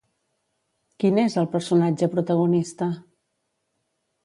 [1.03, 2.91] Qui n'és el personatge protagonista?